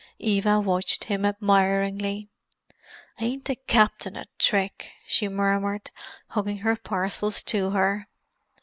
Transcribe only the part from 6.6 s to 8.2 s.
her parcels to her.